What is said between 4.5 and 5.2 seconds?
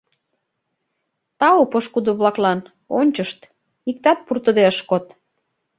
ыш код.